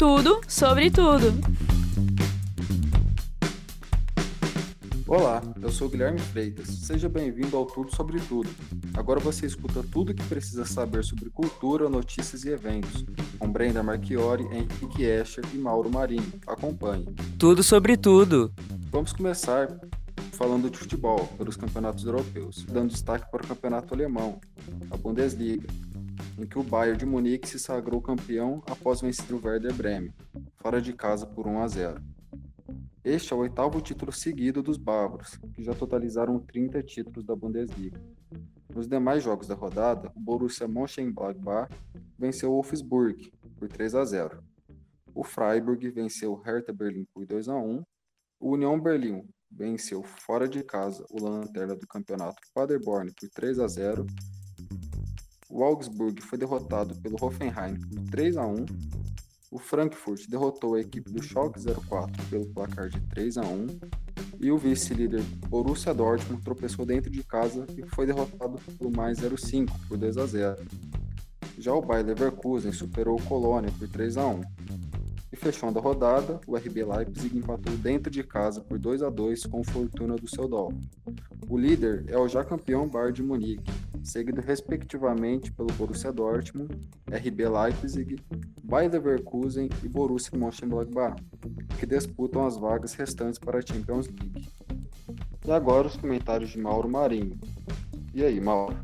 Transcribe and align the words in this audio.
Tudo 0.00 0.40
sobre 0.48 0.90
tudo. 0.90 1.26
Olá, 5.06 5.42
eu 5.60 5.70
sou 5.70 5.90
Guilherme 5.90 6.18
Freitas. 6.18 6.68
Seja 6.68 7.06
bem-vindo 7.06 7.54
ao 7.54 7.66
Tudo 7.66 7.94
sobre 7.94 8.18
Tudo. 8.20 8.48
Agora 8.94 9.20
você 9.20 9.44
escuta 9.44 9.84
tudo 9.92 10.12
o 10.12 10.14
que 10.14 10.22
precisa 10.22 10.64
saber 10.64 11.04
sobre 11.04 11.28
cultura, 11.28 11.86
notícias 11.90 12.44
e 12.44 12.48
eventos, 12.48 13.04
com 13.38 13.52
Brenda 13.52 13.82
Marchiori, 13.82 14.44
Henrique 14.44 15.02
Escher 15.02 15.44
e 15.52 15.58
Mauro 15.58 15.90
Marinho. 15.90 16.32
Acompanhe. 16.46 17.04
Tudo 17.38 17.62
sobre 17.62 17.98
tudo. 17.98 18.54
Vamos 18.90 19.12
começar 19.12 19.68
falando 20.32 20.70
de 20.70 20.78
futebol, 20.78 21.26
pelos 21.36 21.58
campeonatos 21.58 22.06
europeus, 22.06 22.64
dando 22.66 22.88
destaque 22.88 23.30
para 23.30 23.44
o 23.44 23.46
campeonato 23.46 23.92
alemão, 23.92 24.40
a 24.90 24.96
Bundesliga, 24.96 25.68
em 26.40 26.46
que 26.46 26.58
o 26.58 26.62
Bayern 26.62 26.96
de 26.96 27.04
Munique 27.04 27.46
se 27.46 27.58
sagrou 27.58 28.00
campeão 28.00 28.62
após 28.66 29.02
vencer 29.02 29.34
o 29.34 29.40
Werder 29.44 29.74
Bremen, 29.74 30.14
fora 30.56 30.80
de 30.80 30.94
casa 30.94 31.26
por 31.26 31.46
1 31.46 31.60
a 31.60 31.68
0. 31.68 32.02
Este 33.04 33.32
é 33.32 33.36
o 33.36 33.40
oitavo 33.40 33.78
título 33.82 34.10
seguido 34.10 34.62
dos 34.62 34.78
bávaros, 34.78 35.38
que 35.52 35.62
já 35.62 35.74
totalizaram 35.74 36.38
30 36.38 36.82
títulos 36.82 37.24
da 37.24 37.36
Bundesliga. 37.36 38.00
Nos 38.74 38.88
demais 38.88 39.22
jogos 39.22 39.48
da 39.48 39.54
rodada, 39.54 40.10
o 40.16 40.20
Borussia 40.20 40.66
Mönchengladbach 40.66 41.70
venceu 42.18 42.50
o 42.50 42.54
Wolfsburg 42.54 43.30
por 43.58 43.68
3 43.68 43.94
a 43.94 44.04
0. 44.04 44.42
O 45.14 45.22
Freiburg 45.22 45.90
venceu 45.90 46.32
o 46.32 46.40
Hertha 46.40 46.72
Berlim 46.72 47.06
por 47.12 47.26
2 47.26 47.48
a 47.48 47.56
1. 47.56 47.82
O 48.38 48.52
União 48.52 48.80
Berlim 48.80 49.28
venceu 49.50 50.02
fora 50.02 50.48
de 50.48 50.62
casa 50.62 51.04
o 51.10 51.22
lanterna 51.22 51.76
do 51.76 51.86
campeonato 51.86 52.40
Paderborn 52.54 53.12
por 53.12 53.28
3 53.28 53.58
a 53.58 53.68
0. 53.68 54.06
O 55.50 55.64
Augsburg 55.64 56.22
foi 56.22 56.38
derrotado 56.38 56.94
pelo 56.96 57.16
Hoffenheim 57.20 57.74
por 57.74 58.10
3 58.10 58.36
a 58.36 58.46
1 58.46 58.64
o 59.50 59.58
Frankfurt 59.58 60.28
derrotou 60.28 60.76
a 60.76 60.80
equipe 60.80 61.10
do 61.10 61.20
Schalke 61.20 61.58
04 61.60 62.24
pelo 62.26 62.46
placar 62.46 62.88
de 62.88 63.00
3 63.00 63.36
a 63.36 63.42
1 63.42 63.66
e 64.38 64.52
o 64.52 64.56
vice-líder 64.56 65.22
Borussia 65.48 65.92
Dortmund 65.92 66.40
tropeçou 66.44 66.86
dentro 66.86 67.10
de 67.10 67.24
casa 67.24 67.66
e 67.76 67.82
foi 67.82 68.06
derrotado 68.06 68.60
pelo 68.78 68.92
mais 68.96 69.18
05 69.18 69.76
por 69.88 69.98
2 69.98 70.18
a 70.18 70.26
0. 70.26 70.64
Já 71.58 71.74
o 71.74 71.82
Bayer 71.82 72.06
Leverkusen 72.06 72.70
superou 72.70 73.18
o 73.18 73.22
Colônia 73.24 73.72
por 73.76 73.88
3 73.88 74.16
a 74.18 74.26
1. 74.28 74.40
E 75.32 75.36
fechando 75.36 75.80
a 75.80 75.82
rodada, 75.82 76.40
o 76.46 76.56
RB 76.56 76.84
Leipzig 76.84 77.36
empatou 77.36 77.76
dentro 77.76 78.10
de 78.10 78.22
casa 78.22 78.60
por 78.60 78.78
2 78.78 79.02
a 79.02 79.10
2 79.10 79.46
com 79.46 79.64
fortuna 79.64 80.14
do 80.14 80.28
seu. 80.28 80.48
O 81.48 81.58
líder 81.58 82.04
é 82.08 82.16
o 82.16 82.28
já 82.28 82.44
campeão 82.44 82.88
Bayern 82.88 83.14
de 83.14 83.22
Munique, 83.22 83.72
seguido 84.02 84.40
respectivamente 84.40 85.52
pelo 85.52 85.72
Borussia 85.74 86.12
Dortmund, 86.12 86.74
RB 87.10 87.48
Leipzig, 87.48 88.16
Bayer 88.62 88.90
Leverkusen 88.90 89.68
e 89.82 89.88
Borussia 89.88 90.38
Mönchengladbach, 90.38 91.22
que 91.78 91.86
disputam 91.86 92.46
as 92.46 92.56
vagas 92.56 92.94
restantes 92.94 93.38
para 93.38 93.58
a 93.58 93.62
Champions 93.62 94.06
League. 94.06 94.48
E 95.46 95.50
agora 95.50 95.88
os 95.88 95.96
comentários 95.96 96.50
de 96.50 96.58
Mauro 96.58 96.88
Marinho. 96.88 97.38
E 98.14 98.24
aí, 98.24 98.40
Mauro? 98.40 98.76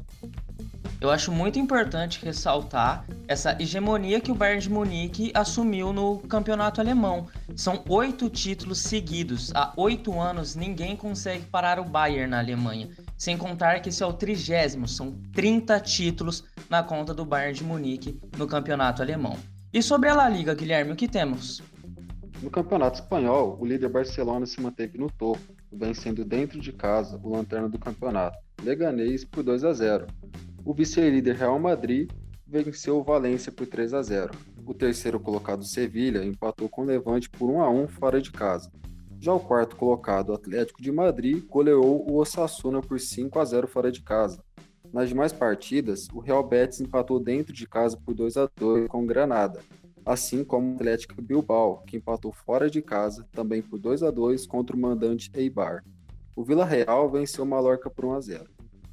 Eu 0.98 1.10
acho 1.10 1.30
muito 1.30 1.58
importante 1.58 2.24
ressaltar 2.24 3.04
essa 3.28 3.54
hegemonia 3.60 4.18
que 4.18 4.32
o 4.32 4.34
Bayern 4.34 4.62
de 4.62 4.70
Munique 4.70 5.30
assumiu 5.34 5.92
no 5.92 6.18
campeonato 6.20 6.80
alemão. 6.80 7.26
São 7.54 7.84
oito 7.88 8.30
títulos 8.30 8.78
seguidos. 8.78 9.52
Há 9.54 9.72
oito 9.76 10.18
anos 10.18 10.56
ninguém 10.56 10.96
consegue 10.96 11.44
parar 11.44 11.78
o 11.78 11.84
Bayern 11.84 12.30
na 12.30 12.38
Alemanha. 12.38 12.88
Sem 13.16 13.38
contar 13.38 13.80
que 13.80 13.88
esse 13.88 14.02
é 14.02 14.06
o 14.06 14.12
trigésimo, 14.12 14.86
são 14.86 15.12
30 15.32 15.80
títulos 15.80 16.44
na 16.68 16.82
conta 16.82 17.14
do 17.14 17.24
Bayern 17.24 17.54
de 17.54 17.64
Munique 17.64 18.20
no 18.36 18.46
campeonato 18.46 19.00
alemão. 19.00 19.36
E 19.72 19.82
sobre 19.82 20.08
a 20.08 20.14
La 20.14 20.28
Liga, 20.28 20.54
Guilherme, 20.54 20.92
o 20.92 20.96
que 20.96 21.08
temos? 21.08 21.62
No 22.42 22.50
campeonato 22.50 23.00
espanhol, 23.00 23.56
o 23.58 23.64
líder 23.64 23.88
Barcelona 23.88 24.44
se 24.44 24.60
manteve 24.60 24.98
no 24.98 25.10
topo, 25.10 25.40
vencendo 25.72 26.24
dentro 26.24 26.60
de 26.60 26.72
casa 26.72 27.18
o 27.22 27.30
lanterna 27.30 27.68
do 27.68 27.78
campeonato, 27.78 28.38
Leganês 28.62 29.24
por 29.24 29.42
2 29.42 29.64
a 29.64 29.72
0. 29.72 30.06
O 30.64 30.74
vice-líder 30.74 31.36
Real 31.36 31.58
Madrid 31.58 32.10
venceu 32.46 32.98
o 32.98 33.02
Valência 33.02 33.50
por 33.50 33.66
3 33.66 33.94
a 33.94 34.02
0. 34.02 34.32
O 34.66 34.74
terceiro 34.74 35.18
colocado 35.18 35.64
Sevilha 35.64 36.24
empatou 36.24 36.68
com 36.68 36.82
o 36.82 36.84
Levante 36.84 37.30
por 37.30 37.48
1 37.50 37.62
a 37.62 37.70
1 37.70 37.88
fora 37.88 38.20
de 38.20 38.30
casa. 38.30 38.70
Já 39.18 39.32
o 39.32 39.40
quarto 39.40 39.76
colocado 39.76 40.32
Atlético 40.32 40.80
de 40.80 40.92
Madrid 40.92 41.44
goleou 41.48 42.08
o 42.08 42.16
Osasuna 42.16 42.80
por 42.80 43.00
5 43.00 43.38
a 43.38 43.44
0 43.44 43.66
fora 43.66 43.90
de 43.90 44.02
casa. 44.02 44.42
Nas 44.92 45.08
demais 45.08 45.32
partidas, 45.32 46.08
o 46.12 46.20
Real 46.20 46.46
Betis 46.46 46.80
empatou 46.80 47.18
dentro 47.18 47.52
de 47.52 47.66
casa 47.66 47.96
por 47.96 48.14
2 48.14 48.36
a 48.36 48.48
2 48.56 48.88
com 48.88 49.02
o 49.02 49.06
Granada, 49.06 49.60
assim 50.04 50.44
como 50.44 50.70
o 50.70 50.74
Atlético 50.74 51.20
Bilbao, 51.20 51.82
que 51.86 51.96
empatou 51.96 52.32
fora 52.32 52.70
de 52.70 52.80
casa 52.80 53.26
também 53.32 53.60
por 53.60 53.78
2 53.78 54.02
a 54.02 54.10
2 54.10 54.46
contra 54.46 54.76
o 54.76 54.78
mandante 54.78 55.30
Eibar. 55.34 55.82
O 56.36 56.44
Vila 56.44 56.64
Real 56.64 57.10
venceu 57.10 57.44
o 57.44 57.46
Mallorca 57.46 57.90
por 57.90 58.04
1 58.04 58.12
a 58.12 58.20
0 58.20 58.50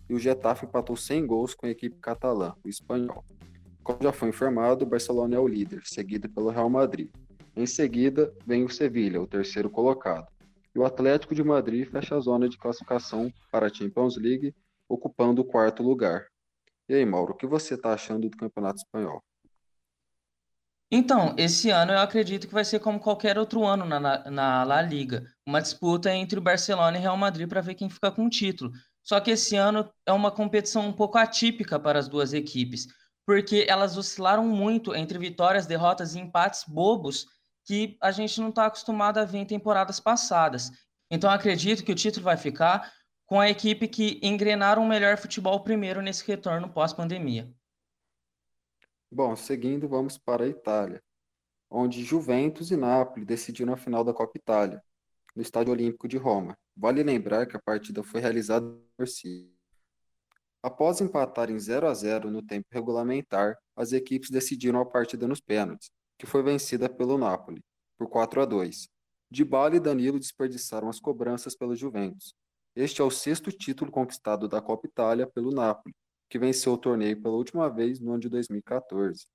e 0.10 0.14
o 0.14 0.20
Getafe 0.20 0.66
empatou 0.66 0.96
sem 0.96 1.26
gols 1.26 1.54
com 1.54 1.66
a 1.66 1.70
equipe 1.70 1.98
catalã, 2.00 2.54
o 2.64 2.70
espanhol. 2.70 3.24
Como 3.84 4.00
já 4.02 4.12
foi 4.12 4.30
informado, 4.30 4.86
o 4.86 4.88
Barcelona 4.88 5.36
é 5.36 5.40
o 5.40 5.48
líder, 5.48 5.82
seguido 5.86 6.30
pelo 6.30 6.50
Real 6.50 6.70
Madrid. 6.70 7.10
Em 7.56 7.68
seguida, 7.68 8.34
vem 8.46 8.64
o 8.64 8.69
Sevilha, 8.69 9.22
o 9.22 9.28
terceiro 9.28 9.69
colocado. 9.69 10.28
E 10.74 10.80
o 10.80 10.86
Atlético 10.86 11.36
de 11.36 11.44
Madrid 11.44 11.88
fecha 11.88 12.16
a 12.16 12.19
zona 12.19 12.50
de 12.50 12.58
classificação 12.58 13.31
para 13.52 13.68
a 13.68 13.74
Champions 13.74 14.18
League, 14.18 14.56
ocupando 14.90 15.41
o 15.41 15.46
quarto 15.46 15.84
lugar. 15.84 16.25
E 16.90 16.96
aí, 16.96 17.06
Mauro, 17.06 17.34
o 17.34 17.38
que 17.38 17.46
você 17.46 17.75
está 17.75 17.94
achando 17.94 18.28
do 18.28 18.36
Campeonato 18.36 18.78
Espanhol? 18.78 19.24
Então, 20.92 21.36
esse 21.38 21.69
ano 21.69 21.92
eu 21.92 22.00
acredito 22.00 22.47
que 22.47 22.53
vai 22.53 22.66
ser 22.66 22.80
como 22.80 23.00
qualquer 23.00 23.38
outro 23.38 23.63
ano 23.66 23.86
na, 23.86 24.00
na 24.30 24.63
La 24.63 24.81
Liga. 24.81 25.24
Uma 25.46 25.62
disputa 25.62 26.13
entre 26.13 26.40
o 26.40 26.42
Barcelona 26.42 26.97
e 26.97 27.02
Real 27.02 27.18
Madrid 27.18 27.47
para 27.47 27.62
ver 27.62 27.75
quem 27.75 27.90
fica 27.90 28.12
com 28.12 28.25
o 28.25 28.30
título. 28.30 28.72
Só 29.03 29.19
que 29.19 29.31
esse 29.31 29.56
ano 29.56 29.88
é 30.06 30.12
uma 30.12 30.31
competição 30.31 30.88
um 30.88 30.94
pouco 30.94 31.18
atípica 31.18 31.80
para 31.80 32.00
as 32.00 32.08
duas 32.08 32.34
equipes, 32.34 32.88
porque 33.25 33.66
elas 33.68 33.97
oscilaram 33.97 34.46
muito 34.46 34.96
entre 34.96 35.18
vitórias, 35.19 35.66
derrotas 35.66 36.16
e 36.16 36.19
empates 36.19 36.63
bobos 36.68 37.25
que 37.66 37.97
a 38.01 38.12
gente 38.12 38.40
não 38.41 38.50
está 38.50 38.66
acostumado 38.66 39.18
a 39.18 39.25
ver 39.25 39.40
em 39.40 39.46
temporadas 39.46 40.00
passadas. 40.00 40.72
Então 41.09 41.29
acredito 41.29 41.84
que 41.84 41.91
o 41.91 41.96
título 41.96 42.25
vai 42.25 42.38
ficar 42.38 42.91
com 43.25 43.40
a 43.40 43.50
equipe 43.50 43.88
que 43.88 44.19
engrenaram 44.22 44.84
o 44.84 44.88
melhor 44.88 45.18
futebol 45.18 45.59
primeiro 45.63 46.01
nesse 46.01 46.25
retorno 46.25 46.69
pós-pandemia. 46.69 47.51
Bom, 49.12 49.35
seguindo, 49.35 49.88
vamos 49.88 50.18
para 50.18 50.44
a 50.44 50.47
Itália, 50.47 51.01
onde 51.69 52.03
Juventus 52.03 52.72
e 52.72 52.75
Napoli 52.75 53.25
decidiram 53.25 53.74
a 53.74 53.78
final 53.78 54.03
da 54.03 54.13
Copa 54.13 54.38
Itália, 54.38 54.84
no 55.35 55.41
Estádio 55.41 55.72
Olímpico 55.72 56.07
de 56.07 56.18
Roma. 56.18 56.57
Vale 56.75 57.03
lembrar 57.03 57.45
que 57.45 57.56
a 57.56 57.62
partida 57.62 58.03
foi 58.03 58.19
realizada 58.19 58.66
por 58.97 59.07
si. 59.07 59.51
Após 60.62 61.01
empatar 61.01 61.51
em 61.51 61.59
0 61.59 61.88
a 61.88 61.94
0 61.94 62.31
no 62.31 62.41
tempo 62.41 62.68
regulamentar, 62.72 63.57
as 63.75 63.91
equipes 63.91 64.30
decidiram 64.30 64.80
a 64.80 64.85
partida 64.85 65.28
nos 65.28 65.41
pênaltis, 65.41 65.91
que 66.24 66.30
foi 66.30 66.42
vencida 66.42 66.88
pelo 66.88 67.18
Napoli, 67.18 67.62
por 67.98 68.08
4 68.08 68.44
a 68.44 68.46
2. 68.46 68.88
Dybala 69.30 69.76
e 69.76 69.80
Danilo 69.80 70.18
desperdiçaram 70.18 70.88
as 70.88 70.98
cobranças 70.98 71.54
pela 71.54 71.76
Juventus. 71.76 72.34
Este 72.74 73.02
é 73.02 73.04
o 73.04 73.12
sexto 73.12 73.52
título 73.52 73.92
conquistado 73.92 74.48
da 74.48 74.62
Copa 74.62 74.88
Itália 74.88 75.28
pelo 75.28 75.52
Napoli, 75.52 75.94
que 76.30 76.40
venceu 76.40 76.72
o 76.72 76.78
torneio 76.78 77.22
pela 77.22 77.36
última 77.36 77.70
vez 77.70 78.00
no 78.00 78.12
ano 78.12 78.22
de 78.22 78.30
2014. 78.30 79.26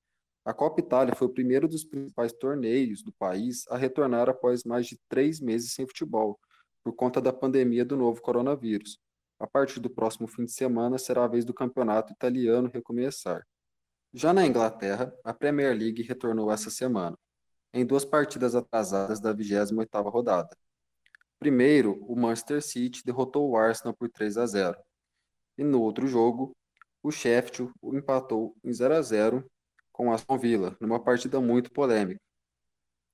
A 0.47 0.55
Copa 0.55 0.81
Itália 0.81 1.15
foi 1.15 1.27
o 1.27 1.31
primeiro 1.31 1.69
dos 1.69 1.85
principais 1.85 2.33
torneios 2.33 3.03
do 3.03 3.13
país 3.13 3.67
a 3.69 3.77
retornar 3.77 4.31
após 4.31 4.65
mais 4.65 4.87
de 4.87 4.99
três 5.11 5.43
meses 5.43 5.75
sem 5.75 5.87
futebol, 5.87 6.41
por 6.83 6.95
conta 6.95 7.21
da 7.21 7.35
pandemia 7.35 7.85
do 7.85 7.99
novo 7.99 8.23
coronavírus. 8.23 8.99
A 9.39 9.47
partir 9.47 9.79
do 9.79 9.91
próximo 9.91 10.27
fim 10.27 10.47
de 10.47 10.53
semana 10.53 10.97
será 10.97 11.25
a 11.25 11.29
vez 11.29 11.45
do 11.45 11.53
campeonato 11.53 12.15
italiano 12.15 12.71
recomeçar. 12.73 13.47
Já 14.19 14.35
na 14.35 14.45
Inglaterra, 14.45 15.15
a 15.23 15.33
Premier 15.33 15.73
League 15.79 16.03
retornou 16.03 16.51
essa 16.51 16.71
semana, 16.71 17.17
em 17.73 17.87
duas 17.87 18.05
partidas 18.05 18.57
atrasadas 18.57 19.21
da 19.21 19.33
28ª 19.33 20.11
rodada. 20.11 20.57
Primeiro, 21.39 22.05
o 22.05 22.17
Manchester 22.17 22.61
City 22.61 23.05
derrotou 23.05 23.49
o 23.49 23.57
Arsenal 23.57 23.95
por 23.95 24.11
3 24.11 24.37
a 24.39 24.45
0. 24.45 24.77
E 25.57 25.63
no 25.63 25.81
outro 25.81 26.09
jogo, 26.09 26.53
o 27.01 27.13
Sheffield 27.13 27.73
empatou 27.85 28.57
em 28.65 28.73
0 28.73 28.95
a 28.95 29.03
0 29.03 29.49
com 29.93 30.09
o 30.09 30.13
Aston 30.13 30.37
Villa, 30.37 30.77
numa 30.81 30.99
partida 30.99 31.41
muito 31.41 31.71
polêmica. 31.71 32.21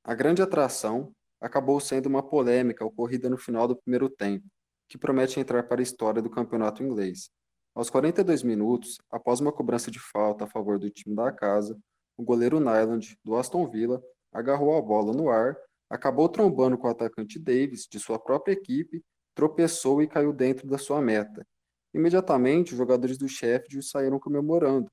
A 0.03 0.15
grande 0.15 0.41
atração 0.41 1.15
acabou 1.39 1.79
sendo 1.81 2.07
uma 2.07 2.23
polêmica 2.23 2.83
ocorrida 2.83 3.29
no 3.29 3.37
final 3.37 3.69
do 3.69 3.77
primeiro 3.77 4.09
tempo, 4.09 4.47
que 4.89 4.97
promete 4.97 5.39
entrar 5.39 5.65
para 5.65 5.83
a 5.83 5.83
história 5.83 6.23
do 6.23 6.31
campeonato 6.31 6.83
inglês. 6.83 7.29
Aos 7.75 7.91
42 7.91 8.45
minutos, 8.45 8.99
após 9.11 9.41
uma 9.41 9.51
cobrança 9.51 9.91
de 9.91 9.99
falta 9.99 10.45
a 10.45 10.47
favor 10.47 10.79
do 10.79 10.89
time 10.89 11.17
da 11.17 11.33
casa, 11.33 11.77
o 12.17 12.23
goleiro 12.23 12.61
Nyland, 12.61 13.19
do 13.25 13.35
Aston 13.35 13.69
Villa, 13.69 14.01
agarrou 14.33 14.79
a 14.79 14.81
bola 14.81 15.13
no 15.13 15.29
ar, 15.29 15.57
acabou 15.91 16.29
trombando 16.29 16.79
com 16.79 16.87
o 16.87 16.91
atacante 16.91 17.37
Davis, 17.37 17.89
de 17.91 17.99
sua 17.99 18.17
própria 18.17 18.53
equipe, 18.53 19.03
tropeçou 19.35 20.01
e 20.01 20.07
caiu 20.07 20.33
dentro 20.33 20.69
da 20.69 20.79
sua 20.79 21.03
meta. 21.03 21.45
Imediatamente, 21.93 22.73
os 22.73 22.79
jogadores 22.79 23.19
do 23.19 23.29
Sheffield 23.29 23.83
saíram 23.83 24.21
comemorando, 24.21 24.89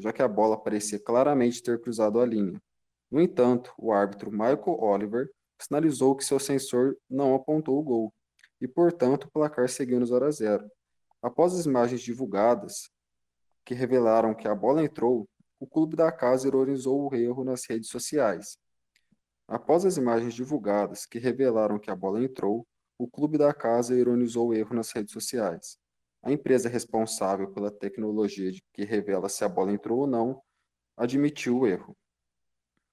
já 0.00 0.12
que 0.12 0.22
a 0.22 0.26
bola 0.26 0.60
parecia 0.60 0.98
claramente 0.98 1.62
ter 1.62 1.80
cruzado 1.80 2.18
a 2.18 2.26
linha. 2.26 2.60
No 3.12 3.20
entanto, 3.20 3.72
o 3.78 3.92
árbitro 3.92 4.32
Michael 4.32 4.80
Oliver 4.80 5.30
sinalizou 5.62 6.16
que 6.16 6.24
seu 6.24 6.40
sensor 6.40 6.96
não 7.08 7.32
apontou 7.32 7.78
o 7.78 7.82
gol 7.82 8.14
e, 8.60 8.66
portanto, 8.66 9.24
o 9.24 9.30
placar 9.30 9.68
seguiu 9.68 10.00
no 10.00 10.06
0 10.06 10.24
a 10.24 10.30
0. 10.32 10.68
Após 11.24 11.54
as 11.54 11.64
imagens 11.64 12.02
divulgadas, 12.02 12.90
que 13.64 13.72
revelaram 13.72 14.34
que 14.34 14.46
a 14.46 14.54
bola 14.54 14.84
entrou, 14.84 15.26
o 15.58 15.66
clube 15.66 15.96
da 15.96 16.12
casa 16.12 16.46
ironizou 16.46 17.10
o 17.10 17.14
erro 17.14 17.42
nas 17.42 17.64
redes 17.66 17.88
sociais. 17.88 18.58
Após 19.48 19.86
as 19.86 19.96
imagens 19.96 20.34
divulgadas 20.34 21.06
que 21.06 21.18
revelaram 21.18 21.78
que 21.78 21.90
a 21.90 21.96
bola 21.96 22.22
entrou, 22.22 22.66
o 22.98 23.08
clube 23.08 23.38
da 23.38 23.54
casa 23.54 23.96
ironizou 23.96 24.48
o 24.48 24.54
erro 24.54 24.74
nas 24.74 24.92
redes 24.92 25.14
sociais. 25.14 25.78
A 26.22 26.30
empresa 26.30 26.68
responsável 26.68 27.50
pela 27.52 27.70
tecnologia 27.70 28.52
que 28.74 28.84
revela 28.84 29.30
se 29.30 29.42
a 29.46 29.48
bola 29.48 29.72
entrou 29.72 30.00
ou 30.00 30.06
não 30.06 30.42
admitiu 30.94 31.60
o 31.60 31.66
erro. 31.66 31.96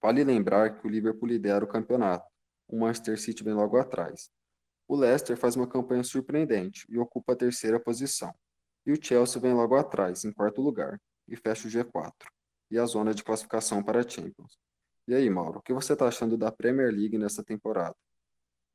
Vale 0.02 0.24
lembrar 0.24 0.80
que 0.80 0.88
o 0.88 0.90
Liverpool 0.90 1.28
lidera 1.28 1.66
o 1.66 1.68
campeonato, 1.68 2.26
o 2.66 2.80
Manchester 2.80 3.20
City 3.20 3.44
vem 3.44 3.54
logo 3.54 3.76
atrás. 3.76 4.32
O 4.92 4.96
Leicester 4.98 5.38
faz 5.38 5.56
uma 5.56 5.66
campanha 5.66 6.04
surpreendente 6.04 6.86
e 6.90 7.00
ocupa 7.00 7.32
a 7.32 7.36
terceira 7.38 7.80
posição. 7.80 8.36
E 8.86 8.92
o 8.92 9.02
Chelsea 9.02 9.42
vem 9.42 9.54
logo 9.54 9.74
atrás, 9.74 10.26
em 10.26 10.34
quarto 10.34 10.62
lugar, 10.62 11.00
e 11.30 11.38
fecha 11.38 11.66
o 11.66 11.72
G4 11.72 12.12
e 12.70 12.78
a 12.78 12.86
zona 12.86 13.14
de 13.14 13.24
classificação 13.24 13.82
para 13.82 14.02
a 14.02 14.04
Champions. 14.04 14.58
E 15.08 15.16
aí, 15.16 15.30
Mauro, 15.30 15.60
o 15.60 15.62
que 15.62 15.74
você 15.74 15.94
está 15.94 16.10
achando 16.10 16.38
da 16.38 16.52
Premier 16.52 16.92
League 16.92 17.18
nessa 17.18 17.42
temporada? 17.42 17.96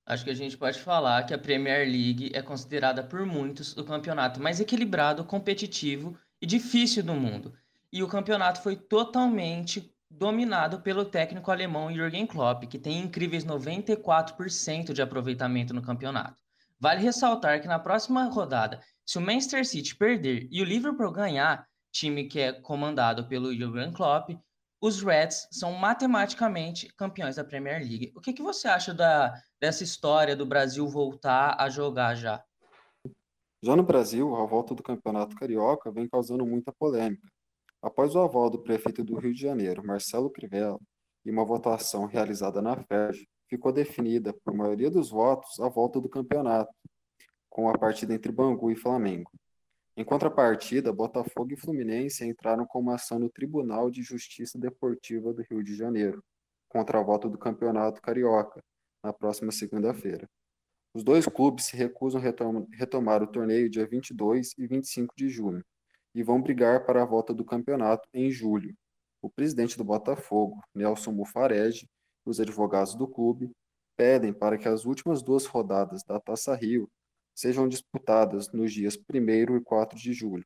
Acho 0.07 0.25
que 0.25 0.31
a 0.31 0.35
gente 0.35 0.57
pode 0.57 0.81
falar 0.81 1.23
que 1.25 1.35
a 1.35 1.39
Premier 1.39 1.87
League 1.87 2.31
é 2.33 2.41
considerada 2.41 3.03
por 3.03 3.27
muitos 3.27 3.77
o 3.77 3.85
campeonato 3.85 4.41
mais 4.41 4.59
equilibrado, 4.59 5.23
competitivo 5.23 6.19
e 6.41 6.47
difícil 6.47 7.03
do 7.03 7.13
mundo. 7.13 7.53
E 7.93 8.03
o 8.03 8.09
campeonato 8.09 8.63
foi 8.63 8.75
totalmente 8.75 9.95
dominado 10.19 10.81
pelo 10.81 11.05
técnico 11.05 11.51
alemão 11.51 11.93
Jürgen 11.93 12.27
Klopp, 12.27 12.65
que 12.65 12.79
tem 12.79 12.99
incríveis 13.01 13.45
94% 13.45 14.93
de 14.93 15.03
aproveitamento 15.03 15.75
no 15.75 15.83
campeonato. 15.83 16.43
Vale 16.81 17.03
ressaltar 17.03 17.61
que 17.61 17.69
na 17.69 17.79
próxima 17.79 18.25
rodada, 18.25 18.81
se 19.05 19.19
o 19.19 19.21
Manchester 19.21 19.67
City 19.67 19.95
perder 19.95 20.49
e 20.51 20.63
o 20.63 20.65
Liverpool 20.65 21.13
ganhar, 21.13 21.67
time 21.93 22.25
que 22.25 22.41
é 22.41 22.53
comandado 22.53 23.27
pelo 23.27 23.55
Jürgen 23.55 23.93
Klopp, 23.93 24.31
os 24.81 25.03
Reds 25.03 25.49
são 25.51 25.73
matematicamente 25.73 26.93
campeões 26.95 27.37
da 27.37 27.45
Premier 27.45 27.81
League. 27.81 28.13
O 28.15 28.21
que, 28.21 28.33
que 28.33 28.43
você 28.43 28.69
acha 28.69 28.95
da, 28.95 29.35
dessa 29.61 29.85
história 29.85 30.37
do 30.37 30.47
Brasil 30.47 30.87
voltar 30.87 31.57
a 31.59 31.69
jogar 31.69 32.15
já? 32.15 32.43
Já 33.63 33.75
no 33.75 33.83
Brasil, 33.83 34.35
a 34.37 34.45
volta 34.45 34.75
do 34.75 34.83
Campeonato 34.83 35.35
Carioca 35.37 35.91
vem 35.91 36.09
causando 36.09 36.45
muita 36.47 36.73
polêmica. 36.73 37.27
Após 37.87 38.17
o 38.17 38.21
aval 38.21 38.51
do 38.51 38.59
prefeito 38.59 39.05
do 39.05 39.17
Rio 39.17 39.33
de 39.33 39.41
Janeiro, 39.41 39.87
Marcelo 39.87 40.29
Crivella, 40.29 40.77
e 41.25 41.31
uma 41.31 41.45
votação 41.45 42.05
realizada 42.05 42.61
na 42.61 42.75
FERJ, 42.75 43.29
ficou 43.49 43.73
definida, 43.73 44.35
por 44.45 44.53
maioria 44.53 44.91
dos 44.91 45.11
votos, 45.11 45.61
a 45.61 45.69
volta 45.69 46.01
do 46.01 46.09
campeonato, 46.09 46.75
com 47.49 47.69
a 47.69 47.79
partida 47.79 48.13
entre 48.13 48.33
Bangu 48.33 48.73
e 48.73 48.75
Flamengo. 48.75 49.31
Em 49.97 50.05
contrapartida, 50.05 50.93
Botafogo 50.93 51.53
e 51.53 51.57
Fluminense 51.57 52.27
entraram 52.27 52.67
com 52.67 52.81
uma 52.81 52.97
ação 52.97 53.21
no 53.21 53.31
Tribunal 53.31 53.89
de 53.89 54.03
Justiça 54.03 54.59
Deportiva 54.59 55.33
do 55.33 55.45
Rio 55.49 55.63
de 55.63 55.77
Janeiro, 55.77 56.25
contra 56.69 56.99
a 56.99 57.05
volta 57.05 57.29
do 57.29 57.39
Campeonato 57.39 58.03
Carioca, 58.03 58.65
na 59.01 59.13
próxima 59.13 59.53
segunda-feira. 59.53 60.29
Os 60.93 61.05
dois 61.05 61.25
clubes 61.27 61.67
se 61.67 61.77
recusam 61.77 62.21
a 62.21 62.25
retomar 62.77 63.23
o 63.23 63.29
torneio 63.29 63.71
dia 63.71 63.87
22 63.87 64.55
e 64.59 64.67
25 64.67 65.15
de 65.17 65.29
junho 65.29 65.65
e 66.17 66.23
vão 66.23 66.41
brigar 66.41 66.87
para 66.87 67.03
a 67.03 67.05
volta 67.05 67.35
do 67.35 67.45
campeonato 67.45 68.09
em 68.15 68.31
julho. 68.31 68.75
O 69.21 69.29
presidente 69.29 69.77
do 69.77 69.85
Botafogo, 69.85 70.63
Nelson 70.75 71.13
Mufarege, 71.13 71.87
e 72.27 72.31
os 72.31 72.41
advogados 72.41 72.95
do 72.95 73.07
clube 73.07 73.51
pedem 73.95 74.33
para 74.33 74.57
que 74.57 74.67
as 74.67 74.87
últimas 74.87 75.23
duas 75.23 75.45
rodadas 75.45 76.03
da 76.03 76.19
Taça 76.19 76.55
Rio 76.55 76.89
sejam 77.35 77.69
disputadas 77.69 78.51
nos 78.51 78.73
dias 78.73 78.97
1 78.97 79.57
e 79.57 79.61
4 79.61 79.99
de 79.99 80.15
julho. 80.15 80.45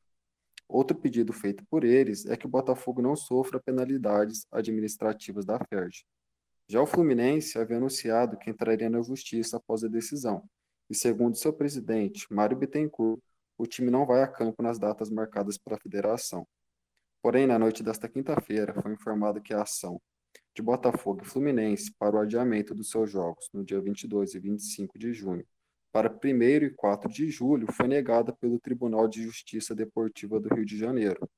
Outro 0.67 0.97
pedido 0.97 1.31
feito 1.31 1.63
por 1.69 1.85
eles 1.85 2.25
é 2.25 2.35
que 2.35 2.45
o 2.45 2.49
Botafogo 2.49 3.01
não 3.01 3.15
sofra 3.15 3.61
penalidades 3.61 4.45
administrativas 4.51 5.45
da 5.45 5.57
FERJ. 5.57 6.03
Já 6.67 6.81
o 6.81 6.85
Fluminense 6.85 7.57
havia 7.57 7.77
anunciado 7.77 8.37
que 8.37 8.49
entraria 8.49 8.89
na 8.89 9.01
justiça 9.01 9.55
após 9.55 9.85
a 9.85 9.87
decisão, 9.87 10.43
e 10.89 10.95
segundo 10.95 11.37
seu 11.37 11.53
presidente, 11.53 12.27
Mário 12.29 12.57
Bittencourt, 12.57 13.21
o 13.61 13.67
time 13.67 13.91
não 13.91 14.05
vai 14.05 14.23
a 14.23 14.27
campo 14.27 14.63
nas 14.63 14.79
datas 14.79 15.09
marcadas 15.09 15.57
pela 15.57 15.77
federação. 15.77 16.47
Porém, 17.21 17.45
na 17.45 17.59
noite 17.59 17.83
desta 17.83 18.09
quinta-feira, 18.09 18.73
foi 18.81 18.91
informado 18.93 19.39
que 19.39 19.53
a 19.53 19.61
ação 19.61 20.01
de 20.55 20.63
Botafogo 20.63 21.21
e 21.21 21.25
Fluminense 21.25 21.93
para 21.99 22.15
o 22.15 22.19
adiamento 22.19 22.73
dos 22.73 22.89
seus 22.89 23.11
jogos 23.11 23.49
no 23.53 23.63
dia 23.63 23.79
22 23.79 24.33
e 24.33 24.39
25 24.39 24.97
de 24.97 25.13
junho 25.13 25.45
para 25.91 26.09
1 26.09 26.41
e 26.41 26.69
4 26.71 27.11
de 27.11 27.29
julho 27.29 27.71
foi 27.71 27.87
negada 27.87 28.33
pelo 28.33 28.59
Tribunal 28.59 29.07
de 29.07 29.21
Justiça 29.23 29.75
Deportiva 29.75 30.39
do 30.39 30.53
Rio 30.53 30.65
de 30.65 30.77
Janeiro. 30.77 31.29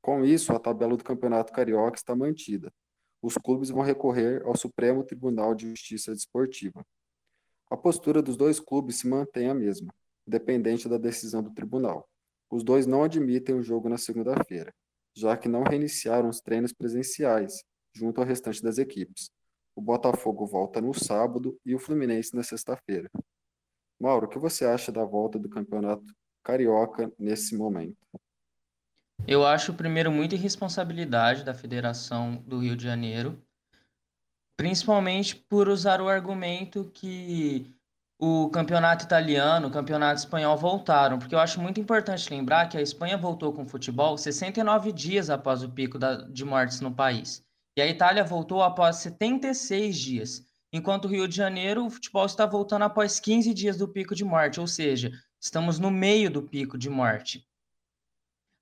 Com 0.00 0.24
isso, 0.24 0.52
a 0.52 0.58
tabela 0.58 0.96
do 0.96 1.04
Campeonato 1.04 1.52
Carioca 1.52 1.96
está 1.96 2.14
mantida. 2.14 2.72
Os 3.20 3.34
clubes 3.36 3.70
vão 3.70 3.82
recorrer 3.82 4.42
ao 4.46 4.56
Supremo 4.56 5.04
Tribunal 5.04 5.54
de 5.54 5.68
Justiça 5.68 6.12
Desportiva. 6.12 6.84
A 7.70 7.76
postura 7.76 8.22
dos 8.22 8.36
dois 8.36 8.58
clubes 8.60 9.00
se 9.00 9.08
mantém 9.08 9.48
a 9.48 9.54
mesma, 9.54 9.92
dependente 10.26 10.88
da 10.88 10.98
decisão 10.98 11.42
do 11.42 11.52
tribunal. 11.52 12.08
Os 12.50 12.62
dois 12.62 12.86
não 12.86 13.02
admitem 13.02 13.54
o 13.54 13.62
jogo 13.62 13.88
na 13.88 13.96
segunda-feira, 13.96 14.72
já 15.16 15.36
que 15.36 15.48
não 15.48 15.62
reiniciaram 15.62 16.28
os 16.28 16.40
treinos 16.40 16.72
presenciais, 16.72 17.64
junto 17.94 18.20
ao 18.20 18.26
restante 18.26 18.62
das 18.62 18.78
equipes. 18.78 19.30
O 19.74 19.80
Botafogo 19.80 20.46
volta 20.46 20.80
no 20.80 20.92
sábado 20.92 21.58
e 21.64 21.74
o 21.74 21.78
Fluminense 21.78 22.34
na 22.36 22.42
sexta-feira. 22.42 23.10
Mauro, 23.98 24.26
o 24.26 24.28
que 24.28 24.38
você 24.38 24.64
acha 24.64 24.92
da 24.92 25.04
volta 25.04 25.38
do 25.38 25.48
campeonato 25.48 26.04
carioca 26.42 27.10
nesse 27.18 27.56
momento? 27.56 27.96
Eu 29.26 29.46
acho, 29.46 29.72
primeiro, 29.72 30.10
muita 30.10 30.34
irresponsabilidade 30.34 31.44
da 31.44 31.54
Federação 31.54 32.36
do 32.44 32.58
Rio 32.58 32.76
de 32.76 32.82
Janeiro, 32.82 33.40
principalmente 34.56 35.36
por 35.36 35.68
usar 35.68 36.00
o 36.00 36.08
argumento 36.08 36.90
que 36.92 37.72
o 38.24 38.48
campeonato 38.50 39.04
italiano, 39.04 39.66
o 39.66 39.70
campeonato 39.72 40.20
espanhol 40.20 40.56
voltaram, 40.56 41.18
porque 41.18 41.34
eu 41.34 41.40
acho 41.40 41.60
muito 41.60 41.80
importante 41.80 42.30
lembrar 42.30 42.68
que 42.68 42.78
a 42.78 42.80
Espanha 42.80 43.18
voltou 43.18 43.52
com 43.52 43.64
o 43.64 43.68
futebol 43.68 44.16
69 44.16 44.92
dias 44.92 45.28
após 45.28 45.64
o 45.64 45.68
pico 45.68 45.98
da, 45.98 46.22
de 46.28 46.44
mortes 46.44 46.80
no 46.80 46.94
país, 46.94 47.44
e 47.76 47.82
a 47.82 47.86
Itália 47.88 48.22
voltou 48.22 48.62
após 48.62 48.98
76 48.98 49.98
dias 49.98 50.46
enquanto 50.72 51.06
o 51.06 51.08
Rio 51.08 51.26
de 51.26 51.34
Janeiro, 51.34 51.84
o 51.84 51.90
futebol 51.90 52.24
está 52.24 52.46
voltando 52.46 52.82
após 52.82 53.18
15 53.18 53.52
dias 53.52 53.76
do 53.76 53.88
pico 53.88 54.14
de 54.14 54.24
morte, 54.24 54.60
ou 54.60 54.68
seja, 54.68 55.10
estamos 55.40 55.80
no 55.80 55.90
meio 55.90 56.30
do 56.30 56.44
pico 56.44 56.78
de 56.78 56.88
morte. 56.88 57.44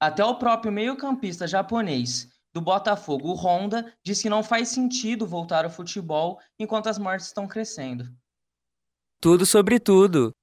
Até 0.00 0.25
o 0.25 0.37
próprio 0.37 0.73
meio-campista 0.73 1.47
japonês 1.47 2.31
do 2.55 2.62
Botafogo, 2.62 3.29
o 3.29 3.35
Honda, 3.35 3.93
disse 4.02 4.23
que 4.23 4.31
não 4.31 4.43
faz 4.43 4.69
sentido 4.69 5.26
voltar 5.26 5.67
ao 5.67 5.71
futebol 5.71 6.40
enquanto 6.59 6.88
as 6.88 6.97
mortes 6.97 7.26
estão 7.26 7.47
crescendo. 7.47 8.09
Tudo 9.23 9.45
sobre 9.45 9.79
tudo. 9.79 10.35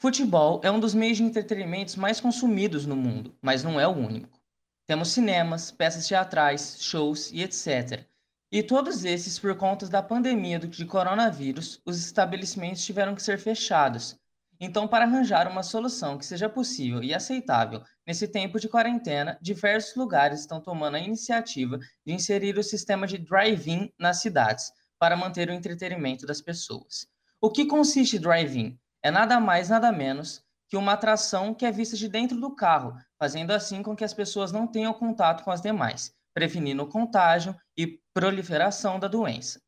Futebol 0.00 0.60
é 0.64 0.72
um 0.72 0.80
dos 0.80 0.92
meios 0.92 1.18
de 1.18 1.22
entretenimento 1.22 2.00
mais 2.00 2.20
consumidos 2.20 2.84
no 2.84 2.96
mundo, 2.96 3.32
mas 3.40 3.62
não 3.62 3.78
é 3.78 3.86
o 3.86 3.92
único. 3.92 4.40
Temos 4.88 5.12
cinemas, 5.12 5.70
peças 5.70 6.08
teatrais, 6.08 6.78
shows 6.80 7.30
e 7.30 7.44
etc. 7.44 8.08
E 8.50 8.60
todos 8.60 9.04
esses, 9.04 9.38
por 9.38 9.56
conta 9.56 9.88
da 9.88 10.02
pandemia 10.02 10.58
de 10.58 10.84
coronavírus, 10.84 11.80
os 11.86 12.04
estabelecimentos 12.04 12.84
tiveram 12.84 13.14
que 13.14 13.22
ser 13.22 13.38
fechados. 13.38 14.18
Então, 14.58 14.88
para 14.88 15.04
arranjar 15.04 15.46
uma 15.46 15.62
solução 15.62 16.18
que 16.18 16.26
seja 16.26 16.48
possível 16.48 17.04
e 17.04 17.14
aceitável 17.14 17.84
nesse 18.04 18.26
tempo 18.26 18.58
de 18.58 18.68
quarentena, 18.68 19.38
diversos 19.40 19.94
lugares 19.94 20.40
estão 20.40 20.60
tomando 20.60 20.96
a 20.96 21.00
iniciativa 21.00 21.78
de 22.04 22.12
inserir 22.12 22.58
o 22.58 22.64
sistema 22.64 23.06
de 23.06 23.16
drive-in 23.16 23.92
nas 23.96 24.20
cidades 24.20 24.72
para 24.98 25.16
manter 25.16 25.48
o 25.48 25.52
entretenimento 25.52 26.26
das 26.26 26.40
pessoas. 26.40 27.13
O 27.44 27.50
que 27.50 27.66
consiste 27.66 28.18
drive-in? 28.18 28.78
É 29.02 29.10
nada 29.10 29.38
mais, 29.38 29.68
nada 29.68 29.92
menos 29.92 30.42
que 30.66 30.78
uma 30.78 30.94
atração 30.94 31.52
que 31.52 31.66
é 31.66 31.70
vista 31.70 31.94
de 31.94 32.08
dentro 32.08 32.40
do 32.40 32.56
carro, 32.56 32.96
fazendo 33.18 33.50
assim 33.50 33.82
com 33.82 33.94
que 33.94 34.02
as 34.02 34.14
pessoas 34.14 34.50
não 34.50 34.66
tenham 34.66 34.94
contato 34.94 35.44
com 35.44 35.50
as 35.50 35.60
demais 35.60 36.10
prevenindo 36.32 36.82
o 36.82 36.88
contágio 36.88 37.54
e 37.76 38.00
proliferação 38.14 38.98
da 38.98 39.08
doença. 39.08 39.60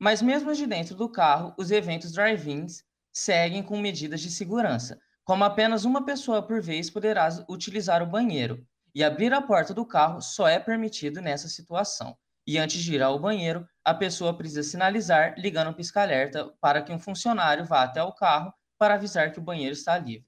Mas 0.00 0.22
mesmo 0.22 0.54
de 0.54 0.66
dentro 0.66 0.96
do 0.96 1.06
carro, 1.06 1.52
os 1.58 1.70
eventos 1.70 2.12
drive-ins 2.12 2.82
seguem 3.12 3.62
com 3.62 3.78
medidas 3.78 4.22
de 4.22 4.30
segurança, 4.30 4.98
como 5.22 5.44
apenas 5.44 5.84
uma 5.84 6.06
pessoa 6.06 6.42
por 6.42 6.62
vez 6.62 6.88
poderá 6.88 7.28
utilizar 7.46 8.02
o 8.02 8.06
banheiro, 8.06 8.66
e 8.94 9.04
abrir 9.04 9.34
a 9.34 9.42
porta 9.42 9.74
do 9.74 9.84
carro 9.84 10.22
só 10.22 10.48
é 10.48 10.58
permitido 10.58 11.20
nessa 11.20 11.46
situação. 11.46 12.16
E 12.46 12.56
antes 12.56 12.82
de 12.82 12.94
ir 12.94 13.02
ao 13.02 13.20
banheiro, 13.20 13.68
a 13.84 13.92
pessoa 13.92 14.36
precisa 14.36 14.62
sinalizar 14.62 15.34
ligando 15.38 15.70
o 15.70 15.74
pisca-alerta 15.74 16.52
para 16.60 16.82
que 16.82 16.92
um 16.92 16.98
funcionário 16.98 17.64
vá 17.64 17.82
até 17.82 18.02
o 18.02 18.12
carro 18.12 18.52
para 18.78 18.94
avisar 18.94 19.32
que 19.32 19.38
o 19.38 19.42
banheiro 19.42 19.72
está 19.72 19.98
livre. 19.98 20.26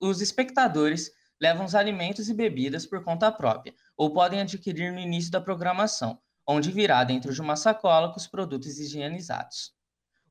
Os 0.00 0.20
espectadores 0.20 1.10
levam 1.40 1.64
os 1.64 1.74
alimentos 1.74 2.28
e 2.28 2.34
bebidas 2.34 2.84
por 2.84 3.02
conta 3.02 3.32
própria, 3.32 3.74
ou 3.96 4.12
podem 4.12 4.40
adquirir 4.40 4.92
no 4.92 4.98
início 4.98 5.30
da 5.30 5.40
programação, 5.40 6.20
onde 6.46 6.70
virá 6.70 7.02
dentro 7.04 7.32
de 7.32 7.40
uma 7.40 7.56
sacola 7.56 8.10
com 8.10 8.18
os 8.18 8.26
produtos 8.26 8.78
higienizados. 8.78 9.72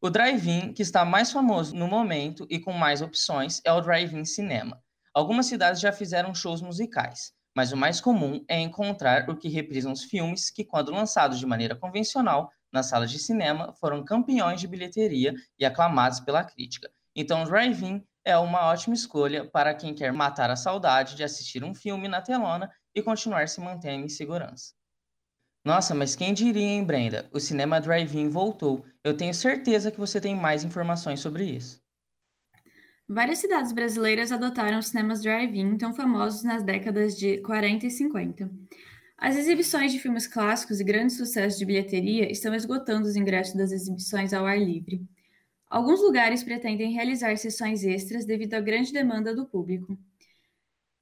O 0.02 0.10
drive-in, 0.10 0.74
que 0.74 0.82
está 0.82 1.04
mais 1.04 1.32
famoso 1.32 1.76
no 1.76 1.88
momento 1.88 2.48
e 2.50 2.60
com 2.60 2.72
mais 2.72 3.02
opções, 3.02 3.62
é 3.66 3.72
o 3.74 3.82
drive-in 3.82 4.24
cinema. 4.24 4.82
Algumas 5.14 5.48
cidades 5.48 5.82
já 5.82 5.92
fizeram 5.92 6.34
shows 6.34 6.62
musicais, 6.62 7.34
mas 7.60 7.74
o 7.74 7.78
mais 7.78 8.00
comum 8.00 8.42
é 8.48 8.58
encontrar 8.58 9.30
o 9.30 9.36
que 9.36 9.50
reprisam 9.50 9.92
os 9.92 10.06
filmes 10.06 10.50
que, 10.50 10.64
quando 10.64 10.94
lançados 10.94 11.38
de 11.38 11.46
maneira 11.46 11.76
convencional 11.76 12.50
nas 12.72 12.86
salas 12.86 13.12
de 13.12 13.20
cinema, 13.20 13.74
foram 13.74 14.02
campeões 14.02 14.62
de 14.62 14.66
bilheteria 14.66 15.36
e 15.60 15.66
aclamados 15.66 16.22
pela 16.22 16.42
crítica. 16.42 16.90
Então, 17.14 17.44
drive-in 17.44 18.02
é 18.24 18.38
uma 18.38 18.68
ótima 18.68 18.96
escolha 18.96 19.44
para 19.44 19.76
quem 19.76 19.94
quer 19.94 20.14
matar 20.14 20.50
a 20.50 20.56
saudade 20.56 21.18
de 21.18 21.24
assistir 21.26 21.62
um 21.62 21.76
filme 21.76 22.08
na 22.08 22.22
telona 22.22 22.72
e 22.96 23.04
continuar 23.04 23.50
se 23.50 23.60
mantendo 23.60 24.06
em 24.06 24.10
segurança. 24.10 24.74
Nossa, 25.66 25.94
mas 25.94 26.16
quem 26.16 26.34
diria, 26.34 26.64
hein, 26.64 26.86
Brenda? 26.86 27.30
O 27.34 27.42
cinema 27.42 27.82
drive-in 27.82 28.30
voltou. 28.30 28.86
Eu 29.04 29.18
tenho 29.18 29.34
certeza 29.34 29.92
que 29.92 30.00
você 30.00 30.22
tem 30.22 30.34
mais 30.34 30.64
informações 30.64 31.20
sobre 31.20 31.44
isso. 31.44 31.82
Várias 33.12 33.40
cidades 33.40 33.72
brasileiras 33.72 34.32
adotaram 34.32 34.80
cinemas 34.84 35.20
drive-in 35.20 35.80
tão 35.80 35.96
famosos 35.96 36.44
nas 36.44 36.62
décadas 36.62 37.18
de 37.18 37.40
40 37.40 37.88
e 37.88 37.90
50. 37.90 38.48
As 39.18 39.36
exibições 39.36 39.92
de 39.92 39.98
filmes 39.98 40.28
clássicos 40.28 40.80
e 40.80 40.84
grandes 40.84 41.18
sucessos 41.18 41.58
de 41.58 41.66
bilheteria 41.66 42.32
estão 42.32 42.54
esgotando 42.54 43.08
os 43.08 43.16
ingressos 43.16 43.56
das 43.56 43.72
exibições 43.72 44.32
ao 44.32 44.46
ar 44.46 44.60
livre. 44.60 45.02
Alguns 45.68 46.00
lugares 46.02 46.44
pretendem 46.44 46.94
realizar 46.94 47.36
sessões 47.36 47.84
extras 47.84 48.26
devido 48.26 48.54
à 48.54 48.60
grande 48.60 48.94
demanda 48.94 49.36
do 49.36 49.48
público. 49.48 49.98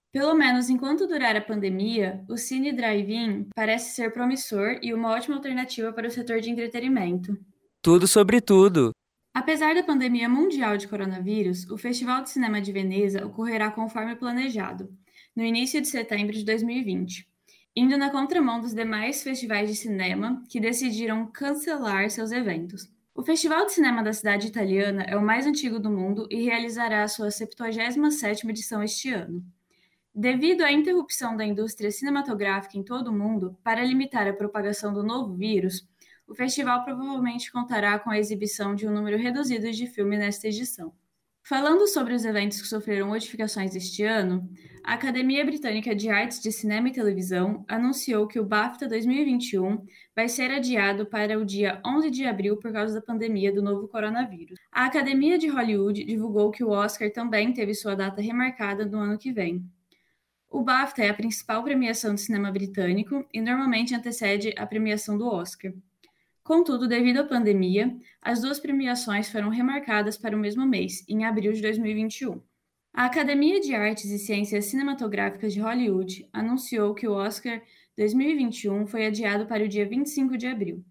Pelo 0.09 0.33
menos 0.33 0.69
enquanto 0.69 1.07
durar 1.07 1.35
a 1.35 1.41
pandemia, 1.41 2.23
o 2.29 2.37
Cine 2.37 2.71
Drive-In 2.71 3.49
parece 3.53 3.93
ser 3.93 4.13
promissor 4.13 4.79
e 4.81 4.93
uma 4.93 5.11
ótima 5.11 5.35
alternativa 5.35 5.91
para 5.91 6.07
o 6.07 6.11
setor 6.11 6.39
de 6.39 6.49
entretenimento. 6.49 7.37
Tudo 7.81 8.07
sobre 8.07 8.39
tudo. 8.39 8.96
Apesar 9.39 9.75
da 9.75 9.83
pandemia 9.83 10.27
mundial 10.27 10.77
de 10.77 10.87
coronavírus, 10.87 11.69
o 11.69 11.77
Festival 11.77 12.23
de 12.23 12.31
Cinema 12.31 12.59
de 12.59 12.71
Veneza 12.71 13.23
ocorrerá 13.23 13.69
conforme 13.69 14.15
planejado, 14.15 14.89
no 15.35 15.43
início 15.43 15.79
de 15.79 15.87
setembro 15.87 16.33
de 16.33 16.43
2020, 16.43 17.29
indo 17.75 17.95
na 17.99 18.09
contramão 18.09 18.59
dos 18.59 18.73
demais 18.73 19.21
festivais 19.21 19.69
de 19.69 19.75
cinema 19.75 20.41
que 20.49 20.59
decidiram 20.59 21.27
cancelar 21.27 22.09
seus 22.09 22.31
eventos. 22.31 22.91
O 23.13 23.21
Festival 23.21 23.67
de 23.67 23.73
Cinema 23.73 24.01
da 24.01 24.11
cidade 24.11 24.47
italiana 24.47 25.03
é 25.03 25.15
o 25.15 25.21
mais 25.21 25.45
antigo 25.45 25.77
do 25.77 25.91
mundo 25.91 26.27
e 26.31 26.43
realizará 26.43 27.07
sua 27.07 27.27
77ª 27.27 28.49
edição 28.49 28.81
este 28.81 29.11
ano. 29.11 29.45
Devido 30.15 30.63
à 30.63 30.71
interrupção 30.71 31.37
da 31.37 31.45
indústria 31.45 31.91
cinematográfica 31.91 32.75
em 32.75 32.83
todo 32.83 33.09
o 33.09 33.13
mundo 33.15 33.55
para 33.63 33.85
limitar 33.85 34.27
a 34.27 34.33
propagação 34.33 34.91
do 34.91 35.03
novo 35.03 35.35
vírus, 35.35 35.87
o 36.27 36.35
festival 36.35 36.83
provavelmente 36.83 37.51
contará 37.51 37.97
com 37.97 38.09
a 38.09 38.19
exibição 38.19 38.75
de 38.75 38.87
um 38.87 38.91
número 38.91 39.17
reduzido 39.17 39.71
de 39.71 39.87
filmes 39.87 40.19
nesta 40.19 40.47
edição. 40.47 40.93
Falando 41.41 41.87
sobre 41.87 42.13
os 42.13 42.25
eventos 42.25 42.61
que 42.61 42.67
sofreram 42.67 43.07
modificações 43.07 43.73
este 43.73 44.03
ano, 44.03 44.49
a 44.83 44.95
Academia 44.95 45.45
Britânica 45.45 45.95
de 45.95 46.09
Artes 46.09 46.41
de 46.41 46.51
Cinema 46.51 46.89
e 46.89 46.91
Televisão 46.91 47.63
anunciou 47.69 48.27
que 48.27 48.37
o 48.37 48.43
BAFTA 48.43 48.85
2021 48.85 49.81
vai 50.13 50.27
ser 50.27 50.51
adiado 50.51 51.05
para 51.05 51.39
o 51.39 51.45
dia 51.45 51.81
11 51.85 52.11
de 52.11 52.25
abril 52.25 52.57
por 52.57 52.73
causa 52.73 52.95
da 52.95 53.01
pandemia 53.01 53.53
do 53.53 53.61
novo 53.61 53.87
coronavírus. 53.87 54.59
A 54.69 54.85
Academia 54.87 55.37
de 55.37 55.47
Hollywood 55.47 56.03
divulgou 56.03 56.51
que 56.51 56.65
o 56.65 56.71
Oscar 56.71 57.09
também 57.13 57.53
teve 57.53 57.73
sua 57.73 57.95
data 57.95 58.21
remarcada 58.21 58.85
no 58.85 58.99
ano 58.99 59.17
que 59.17 59.31
vem. 59.31 59.63
O 60.49 60.61
BAFTA 60.61 61.05
é 61.05 61.09
a 61.09 61.13
principal 61.13 61.63
premiação 61.63 62.13
de 62.13 62.19
cinema 62.19 62.51
britânico 62.51 63.25
e 63.33 63.39
normalmente 63.39 63.95
antecede 63.95 64.53
a 64.57 64.65
premiação 64.65 65.17
do 65.17 65.27
Oscar. 65.27 65.71
Contudo, 66.47 66.87
devido 66.87 67.17
à 67.17 67.23
pandemia, 67.25 67.93
as 68.21 68.39
duas 68.39 68.57
premiações 68.57 69.29
foram 69.29 69.49
remarcadas 69.49 70.17
para 70.17 70.33
o 70.33 70.39
mesmo 70.39 70.65
mês, 70.65 71.03
em 71.05 71.25
abril 71.25 71.51
de 71.51 71.61
2021. 71.61 72.41
A 72.93 73.03
Academia 73.03 73.59
de 73.59 73.75
Artes 73.75 74.05
e 74.05 74.17
Ciências 74.17 74.63
Cinematográficas 74.63 75.53
de 75.53 75.59
Hollywood 75.59 76.25
anunciou 76.31 76.95
que 76.95 77.05
o 77.05 77.11
Oscar 77.11 77.61
2021 77.97 78.87
foi 78.87 79.07
adiado 79.07 79.45
para 79.45 79.65
o 79.65 79.67
dia 79.67 79.85
25 79.85 80.37
de 80.37 80.47
abril. 80.47 80.85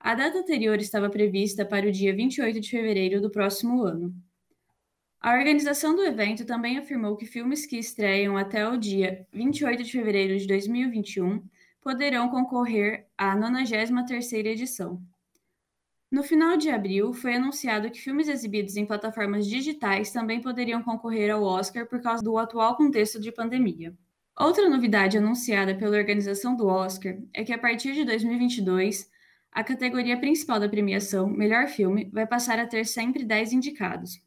A 0.00 0.12
data 0.16 0.40
anterior 0.40 0.80
estava 0.80 1.08
prevista 1.08 1.64
para 1.64 1.86
o 1.86 1.92
dia 1.92 2.12
28 2.12 2.58
de 2.58 2.68
fevereiro 2.68 3.20
do 3.20 3.30
próximo 3.30 3.84
ano. 3.84 4.12
A 5.20 5.38
organização 5.38 5.94
do 5.94 6.02
evento 6.02 6.44
também 6.44 6.78
afirmou 6.78 7.16
que 7.16 7.26
filmes 7.26 7.64
que 7.64 7.78
estreiam 7.78 8.36
até 8.36 8.68
o 8.68 8.76
dia 8.76 9.24
28 9.32 9.84
de 9.84 9.92
fevereiro 9.92 10.36
de 10.36 10.48
2021 10.48 11.44
poderão 11.86 12.28
concorrer 12.28 13.06
à 13.16 13.36
93ª 13.36 14.46
edição. 14.46 15.00
No 16.10 16.24
final 16.24 16.56
de 16.56 16.68
abril, 16.68 17.12
foi 17.12 17.36
anunciado 17.36 17.88
que 17.92 18.00
filmes 18.00 18.26
exibidos 18.26 18.76
em 18.76 18.84
plataformas 18.84 19.46
digitais 19.46 20.10
também 20.10 20.40
poderiam 20.40 20.82
concorrer 20.82 21.30
ao 21.30 21.44
Oscar 21.44 21.86
por 21.86 22.02
causa 22.02 22.24
do 22.24 22.36
atual 22.38 22.76
contexto 22.76 23.20
de 23.20 23.30
pandemia. 23.30 23.96
Outra 24.36 24.68
novidade 24.68 25.16
anunciada 25.16 25.76
pela 25.76 25.96
organização 25.96 26.56
do 26.56 26.66
Oscar 26.66 27.18
é 27.32 27.44
que 27.44 27.52
a 27.52 27.58
partir 27.58 27.94
de 27.94 28.04
2022, 28.04 29.08
a 29.52 29.62
categoria 29.62 30.18
principal 30.18 30.58
da 30.58 30.68
premiação, 30.68 31.28
Melhor 31.28 31.68
Filme, 31.68 32.10
vai 32.12 32.26
passar 32.26 32.58
a 32.58 32.66
ter 32.66 32.84
sempre 32.84 33.22
10 33.22 33.52
indicados. 33.52 34.20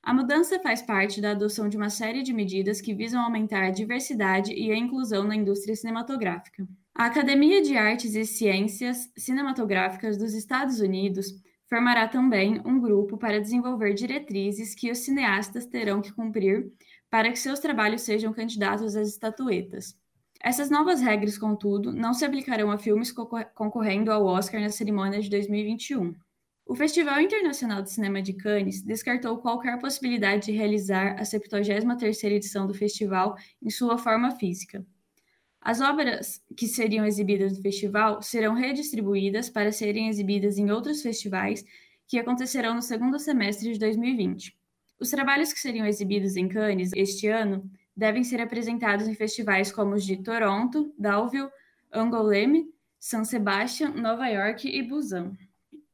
A 0.00 0.14
mudança 0.14 0.60
faz 0.60 0.80
parte 0.80 1.20
da 1.20 1.32
adoção 1.32 1.68
de 1.68 1.76
uma 1.76 1.90
série 1.90 2.22
de 2.22 2.32
medidas 2.32 2.80
que 2.80 2.94
visam 2.94 3.20
aumentar 3.20 3.64
a 3.64 3.70
diversidade 3.72 4.52
e 4.52 4.70
a 4.70 4.76
inclusão 4.76 5.24
na 5.24 5.34
indústria 5.34 5.74
cinematográfica. 5.74 6.64
A 6.96 7.06
Academia 7.06 7.60
de 7.60 7.76
Artes 7.76 8.14
e 8.14 8.24
Ciências 8.24 9.10
Cinematográficas 9.16 10.16
dos 10.16 10.32
Estados 10.32 10.78
Unidos 10.78 11.26
formará 11.68 12.06
também 12.06 12.62
um 12.64 12.80
grupo 12.80 13.18
para 13.18 13.40
desenvolver 13.40 13.94
diretrizes 13.94 14.76
que 14.76 14.92
os 14.92 14.98
cineastas 14.98 15.66
terão 15.66 16.00
que 16.00 16.12
cumprir 16.12 16.70
para 17.10 17.32
que 17.32 17.38
seus 17.38 17.58
trabalhos 17.58 18.02
sejam 18.02 18.32
candidatos 18.32 18.94
às 18.94 19.08
estatuetas. 19.08 19.98
Essas 20.40 20.70
novas 20.70 21.00
regras, 21.00 21.36
contudo, 21.36 21.92
não 21.92 22.14
se 22.14 22.24
aplicarão 22.24 22.70
a 22.70 22.78
filmes 22.78 23.10
concorrendo 23.10 24.12
ao 24.12 24.24
Oscar 24.24 24.60
na 24.60 24.70
cerimônia 24.70 25.20
de 25.20 25.28
2021. 25.28 26.14
O 26.64 26.76
Festival 26.76 27.20
Internacional 27.20 27.82
de 27.82 27.90
Cinema 27.90 28.22
de 28.22 28.34
Cannes 28.34 28.82
descartou 28.82 29.38
qualquer 29.38 29.80
possibilidade 29.80 30.46
de 30.46 30.52
realizar 30.52 31.16
a 31.18 31.22
73ª 31.22 32.30
edição 32.30 32.68
do 32.68 32.74
festival 32.74 33.34
em 33.60 33.68
sua 33.68 33.98
forma 33.98 34.30
física. 34.36 34.86
As 35.64 35.80
obras 35.80 36.42
que 36.54 36.68
seriam 36.68 37.06
exibidas 37.06 37.56
no 37.56 37.62
festival 37.62 38.20
serão 38.20 38.52
redistribuídas 38.52 39.48
para 39.48 39.72
serem 39.72 40.08
exibidas 40.10 40.58
em 40.58 40.70
outros 40.70 41.00
festivais 41.00 41.64
que 42.06 42.18
acontecerão 42.18 42.74
no 42.74 42.82
segundo 42.82 43.18
semestre 43.18 43.72
de 43.72 43.78
2020. 43.78 44.54
Os 45.00 45.08
trabalhos 45.08 45.54
que 45.54 45.58
seriam 45.58 45.86
exibidos 45.86 46.36
em 46.36 46.48
Cannes 46.48 46.90
este 46.94 47.28
ano 47.28 47.64
devem 47.96 48.22
ser 48.22 48.42
apresentados 48.42 49.08
em 49.08 49.14
festivais 49.14 49.72
como 49.72 49.94
os 49.94 50.04
de 50.04 50.18
Toronto, 50.18 50.92
Dalville, 50.98 51.48
Angoulême, 51.90 52.68
San 53.00 53.24
Sebastian, 53.24 53.88
Nova 53.92 54.28
York 54.28 54.68
e 54.68 54.82
Busan. 54.82 55.32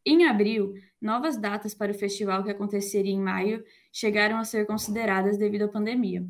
Em 0.04 0.26
abril, 0.26 0.74
novas 1.00 1.36
datas 1.36 1.74
para 1.74 1.92
o 1.92 1.94
festival 1.94 2.42
que 2.42 2.50
aconteceria 2.50 3.12
em 3.12 3.20
maio 3.20 3.64
chegaram 3.92 4.36
a 4.38 4.44
ser 4.44 4.66
consideradas 4.66 5.38
devido 5.38 5.62
à 5.62 5.68
pandemia. 5.68 6.26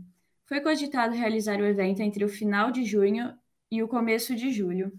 Foi 0.51 0.61
cogitado 0.61 1.15
realizar 1.15 1.61
o 1.61 1.65
evento 1.65 2.03
entre 2.03 2.25
o 2.25 2.29
final 2.29 2.73
de 2.73 2.85
junho 2.85 3.33
e 3.71 3.85
o 3.85 3.87
começo 3.87 4.35
de 4.35 4.51
julho. 4.51 4.91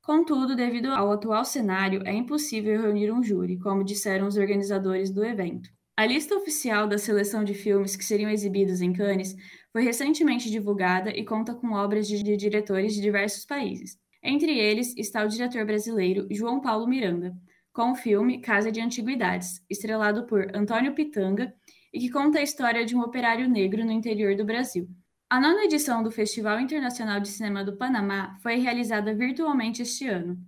Contudo, 0.00 0.54
devido 0.54 0.92
ao 0.92 1.10
atual 1.10 1.44
cenário, 1.44 2.02
é 2.06 2.12
impossível 2.12 2.80
reunir 2.80 3.10
um 3.10 3.20
júri, 3.20 3.58
como 3.58 3.82
disseram 3.82 4.28
os 4.28 4.36
organizadores 4.36 5.10
do 5.10 5.24
evento. 5.24 5.68
A 5.96 6.06
lista 6.06 6.36
oficial 6.36 6.86
da 6.86 6.98
seleção 6.98 7.42
de 7.42 7.52
filmes 7.52 7.96
que 7.96 8.04
seriam 8.04 8.30
exibidos 8.30 8.80
em 8.80 8.92
Cannes 8.92 9.34
foi 9.72 9.82
recentemente 9.82 10.48
divulgada 10.48 11.10
e 11.10 11.24
conta 11.24 11.52
com 11.52 11.72
obras 11.72 12.06
de 12.06 12.22
diretores 12.36 12.94
de 12.94 13.00
diversos 13.00 13.44
países. 13.44 13.98
Entre 14.22 14.56
eles 14.56 14.96
está 14.96 15.24
o 15.24 15.28
diretor 15.28 15.66
brasileiro 15.66 16.28
João 16.30 16.60
Paulo 16.60 16.86
Miranda, 16.86 17.34
com 17.72 17.90
o 17.90 17.96
filme 17.96 18.40
Casa 18.40 18.70
de 18.70 18.80
Antiguidades, 18.80 19.64
estrelado 19.68 20.26
por 20.26 20.54
Antônio 20.54 20.94
Pitanga 20.94 21.52
e 21.92 22.00
que 22.00 22.10
conta 22.10 22.38
a 22.38 22.42
história 22.42 22.84
de 22.84 22.96
um 22.96 23.00
operário 23.00 23.48
negro 23.48 23.84
no 23.84 23.92
interior 23.92 24.34
do 24.34 24.44
Brasil. 24.44 24.88
A 25.28 25.40
nona 25.40 25.64
edição 25.64 26.02
do 26.02 26.10
Festival 26.10 26.60
Internacional 26.60 27.20
de 27.20 27.28
Cinema 27.28 27.64
do 27.64 27.76
Panamá 27.76 28.36
foi 28.42 28.56
realizada 28.56 29.14
virtualmente 29.14 29.82
este 29.82 30.06
ano, 30.06 30.38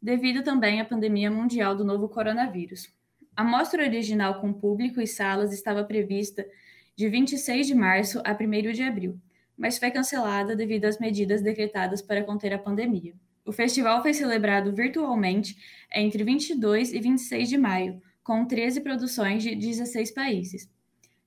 devido 0.00 0.42
também 0.42 0.80
à 0.80 0.84
pandemia 0.84 1.30
mundial 1.30 1.76
do 1.76 1.84
novo 1.84 2.08
coronavírus. 2.08 2.88
A 3.36 3.44
mostra 3.44 3.84
original 3.84 4.40
com 4.40 4.52
público 4.52 5.00
e 5.00 5.06
salas 5.06 5.52
estava 5.52 5.84
prevista 5.84 6.46
de 6.96 7.08
26 7.08 7.66
de 7.66 7.74
março 7.74 8.20
a 8.24 8.32
1 8.32 8.72
de 8.72 8.82
abril, 8.82 9.18
mas 9.56 9.78
foi 9.78 9.90
cancelada 9.90 10.54
devido 10.56 10.84
às 10.86 10.98
medidas 10.98 11.40
decretadas 11.40 12.02
para 12.02 12.24
conter 12.24 12.52
a 12.52 12.58
pandemia. 12.58 13.14
O 13.44 13.52
festival 13.52 14.02
foi 14.02 14.14
celebrado 14.14 14.72
virtualmente 14.72 15.56
entre 15.92 16.22
22 16.22 16.92
e 16.92 17.00
26 17.00 17.48
de 17.48 17.58
maio, 17.58 18.00
com 18.22 18.44
13 18.44 18.80
produções 18.80 19.42
de 19.42 19.54
16 19.54 20.12
países. 20.12 20.71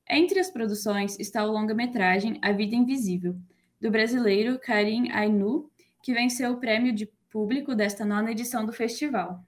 Entre 0.10 0.40
as 0.40 0.52
produções 0.52 1.20
está 1.20 1.44
o 1.44 1.52
longa-metragem 1.52 2.40
A 2.42 2.52
Vida 2.52 2.76
Invisível, 2.76 3.36
do 3.82 3.90
brasileiro 3.90 4.60
Karim 4.60 5.10
Ainu, 5.12 5.70
que 6.04 6.14
venceu 6.14 6.52
o 6.52 6.58
prêmio 6.58 6.94
de, 6.94 7.10
público 7.36 7.76
desta 7.76 8.06
nona 8.06 8.32
edição 8.32 8.66
do 8.66 8.72
festival. 8.72 9.44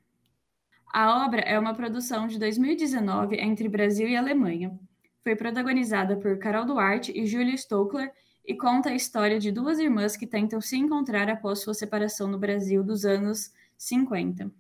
A 0.92 1.26
obra 1.26 1.42
é 1.42 1.58
uma 1.58 1.74
produção 1.74 2.28
de 2.28 2.40
2019 2.40 3.38
entre 3.38 3.70
Brasil 3.70 4.10
e 4.10 4.16
Alemanha. 4.16 4.78
Foi 5.24 5.36
protagonizada 5.36 6.18
por 6.18 6.38
Carol 6.40 6.66
Duarte 6.66 7.12
e 7.16 7.26
Júlio 7.26 7.58
Stokler 7.58 8.12
e 8.46 8.56
conta 8.56 8.90
a 8.90 8.96
história 8.96 9.40
de 9.40 9.52
duas 9.52 9.78
irmãs 9.78 10.18
que 10.18 10.26
tentam 10.26 10.60
se 10.60 10.76
encontrar 10.76 11.30
após 11.30 11.60
sua 11.60 11.74
separação 11.74 12.28
no 12.28 12.40
Brasil 12.40 12.84
dos 12.84 13.06
anos 13.06 13.54
50. 13.78 14.52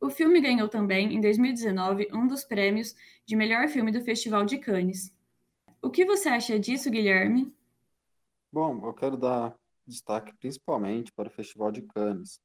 O 0.00 0.10
filme 0.10 0.40
ganhou 0.40 0.68
também, 0.68 1.14
em 1.14 1.20
2019, 1.20 2.08
um 2.12 2.26
dos 2.26 2.44
prêmios 2.44 2.94
de 3.24 3.34
melhor 3.34 3.68
filme 3.68 3.90
do 3.90 4.02
Festival 4.02 4.44
de 4.44 4.58
Cannes. 4.58 5.15
O 5.86 5.88
que 5.88 6.04
você 6.04 6.28
acha 6.28 6.58
disso, 6.58 6.90
Guilherme? 6.90 7.54
Bom, 8.52 8.84
eu 8.84 8.92
quero 8.92 9.16
dar 9.16 9.56
destaque 9.86 10.36
principalmente 10.36 11.12
para 11.12 11.28
o 11.28 11.30
Festival 11.30 11.70
de 11.70 11.80
Cannes. 11.80 12.40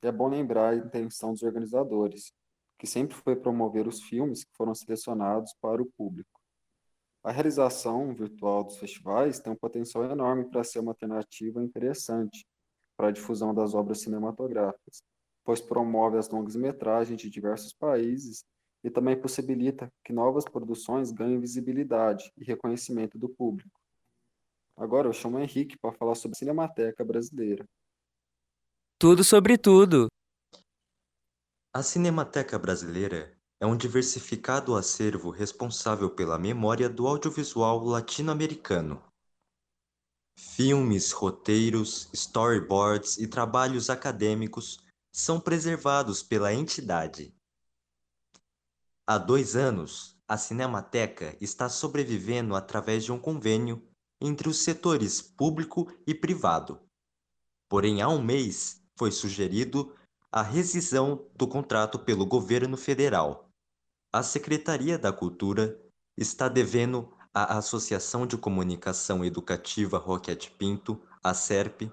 É 0.00 0.10
bom 0.10 0.28
lembrar 0.28 0.70
a 0.70 0.76
intenção 0.76 1.34
dos 1.34 1.42
organizadores, 1.42 2.32
que 2.78 2.86
sempre 2.86 3.14
foi 3.14 3.36
promover 3.36 3.86
os 3.86 4.02
filmes 4.02 4.44
que 4.44 4.56
foram 4.56 4.74
selecionados 4.74 5.52
para 5.60 5.82
o 5.82 5.92
público. 5.92 6.40
A 7.22 7.30
realização 7.30 8.14
virtual 8.14 8.64
dos 8.64 8.78
festivais 8.78 9.38
tem 9.40 9.52
um 9.52 9.56
potencial 9.56 10.02
enorme 10.04 10.48
para 10.48 10.64
ser 10.64 10.78
uma 10.78 10.92
alternativa 10.92 11.62
interessante 11.62 12.46
para 12.96 13.08
a 13.08 13.12
difusão 13.12 13.52
das 13.52 13.74
obras 13.74 14.00
cinematográficas, 14.00 15.02
pois 15.44 15.60
promove 15.60 16.16
as 16.16 16.30
longas-metragens 16.30 17.20
de 17.20 17.28
diversos 17.28 17.74
países 17.74 18.42
e 18.82 18.90
também 18.90 19.20
possibilita 19.20 19.92
que 20.04 20.12
novas 20.12 20.44
produções 20.44 21.10
ganhem 21.10 21.40
visibilidade 21.40 22.32
e 22.36 22.44
reconhecimento 22.44 23.18
do 23.18 23.28
público. 23.28 23.80
Agora 24.76 25.08
eu 25.08 25.12
chamo 25.12 25.38
o 25.38 25.40
Henrique 25.40 25.78
para 25.78 25.92
falar 25.92 26.14
sobre 26.14 26.36
a 26.36 26.38
Cinemateca 26.38 27.04
Brasileira. 27.04 27.66
Tudo 28.98 29.24
sobre 29.24 29.58
tudo. 29.58 30.08
A 31.74 31.82
Cinemateca 31.82 32.58
Brasileira 32.58 33.36
é 33.60 33.66
um 33.66 33.76
diversificado 33.76 34.74
acervo 34.74 35.30
responsável 35.30 36.10
pela 36.10 36.38
memória 36.38 36.88
do 36.88 37.06
audiovisual 37.06 37.84
latino-americano. 37.84 39.02
Filmes, 40.38 41.12
roteiros, 41.12 42.08
storyboards 42.12 43.18
e 43.18 43.26
trabalhos 43.26 43.90
acadêmicos 43.90 44.78
são 45.10 45.38
preservados 45.38 46.22
pela 46.22 46.52
entidade. 46.52 47.35
Há 49.08 49.18
dois 49.18 49.54
anos, 49.54 50.16
a 50.26 50.36
Cinemateca 50.36 51.36
está 51.40 51.68
sobrevivendo 51.68 52.56
através 52.56 53.04
de 53.04 53.12
um 53.12 53.18
convênio 53.20 53.80
entre 54.20 54.48
os 54.48 54.64
setores 54.64 55.22
público 55.22 55.86
e 56.04 56.12
privado. 56.12 56.80
Porém, 57.68 58.02
há 58.02 58.08
um 58.08 58.20
mês 58.20 58.82
foi 58.96 59.12
sugerido 59.12 59.94
a 60.32 60.42
rescisão 60.42 61.24
do 61.36 61.46
contrato 61.46 62.00
pelo 62.00 62.26
governo 62.26 62.76
federal. 62.76 63.48
A 64.12 64.24
Secretaria 64.24 64.98
da 64.98 65.12
Cultura 65.12 65.80
está 66.16 66.48
devendo 66.48 67.08
à 67.32 67.58
Associação 67.58 68.26
de 68.26 68.36
Comunicação 68.36 69.24
Educativa 69.24 69.98
Roquete 69.98 70.50
Pinto, 70.50 71.00
a 71.22 71.32
SERP, 71.32 71.92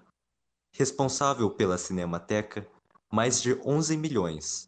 responsável 0.75 1.51
pela 1.51 1.77
Cinemateca, 1.77 2.67
mais 3.11 3.39
de 3.39 3.53
11 3.63 3.97
milhões. 3.97 4.67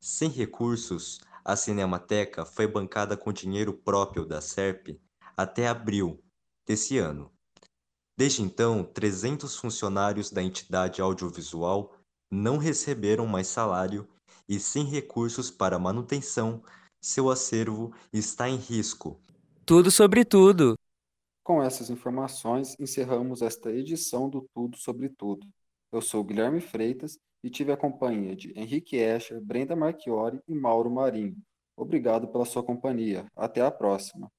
Sem 0.00 0.30
recursos, 0.30 1.20
a 1.44 1.56
Cinemateca 1.56 2.44
foi 2.44 2.66
bancada 2.66 3.16
com 3.16 3.32
dinheiro 3.32 3.72
próprio 3.72 4.24
da 4.24 4.40
SERP 4.40 5.00
até 5.36 5.68
abril 5.68 6.22
desse 6.66 6.98
ano. 6.98 7.32
Desde 8.16 8.42
então, 8.42 8.84
300 8.84 9.56
funcionários 9.56 10.30
da 10.30 10.42
entidade 10.42 11.00
audiovisual 11.00 11.94
não 12.30 12.58
receberam 12.58 13.26
mais 13.26 13.48
salário 13.48 14.06
e, 14.48 14.60
sem 14.60 14.84
recursos 14.84 15.50
para 15.50 15.78
manutenção, 15.78 16.62
seu 17.00 17.30
acervo 17.30 17.94
está 18.12 18.48
em 18.48 18.56
risco. 18.56 19.18
Tudo 19.64 19.90
sobre 19.90 20.24
tudo. 20.24 20.74
Com 21.42 21.62
essas 21.62 21.88
informações, 21.88 22.76
encerramos 22.78 23.40
esta 23.40 23.72
edição 23.72 24.28
do 24.28 24.46
Tudo 24.54 24.76
sobre 24.76 25.08
Tudo. 25.08 25.46
Eu 25.90 26.02
sou 26.02 26.22
Guilherme 26.22 26.60
Freitas 26.60 27.18
e 27.42 27.50
tive 27.50 27.72
a 27.72 27.76
companhia 27.76 28.36
de 28.36 28.52
Henrique 28.58 28.96
Escher, 28.96 29.40
Brenda 29.40 29.74
Marchiori 29.74 30.40
e 30.46 30.54
Mauro 30.54 30.90
Marinho. 30.90 31.36
Obrigado 31.76 32.28
pela 32.28 32.44
sua 32.44 32.62
companhia. 32.62 33.26
Até 33.34 33.62
a 33.62 33.70
próxima. 33.70 34.30